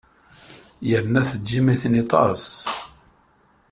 Yerna 0.89 1.21
tejjem-iten 1.29 1.93
aṭas. 2.03 2.43